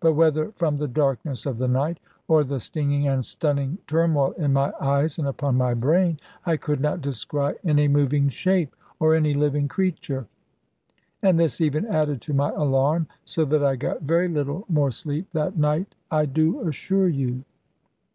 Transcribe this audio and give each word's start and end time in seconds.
But 0.00 0.14
whether 0.14 0.50
from 0.52 0.78
the 0.78 0.88
darkness 0.88 1.44
of 1.44 1.58
the 1.58 1.68
night, 1.68 1.98
or 2.26 2.42
the 2.42 2.58
stinging 2.58 3.06
and 3.06 3.22
stunning 3.22 3.76
turmoil 3.86 4.30
in 4.38 4.50
my 4.54 4.72
eyes 4.80 5.18
and 5.18 5.28
upon 5.28 5.58
my 5.58 5.74
brain, 5.74 6.18
I 6.46 6.56
could 6.56 6.80
not 6.80 7.02
descry 7.02 7.54
any 7.66 7.86
moving 7.86 8.30
shape, 8.30 8.74
or 8.98 9.14
any 9.14 9.34
living 9.34 9.68
creature. 9.68 10.26
And 11.22 11.38
this 11.38 11.60
even 11.60 11.84
added 11.84 12.22
to 12.22 12.32
my 12.32 12.48
alarm, 12.52 13.08
so 13.26 13.44
that 13.44 13.62
I 13.62 13.76
got 13.76 14.00
very 14.00 14.26
little 14.28 14.64
more 14.70 14.90
sleep 14.90 15.30
that 15.32 15.58
night, 15.58 15.94
I 16.10 16.24
do 16.24 16.66
assure 16.66 17.08
you. 17.08 17.44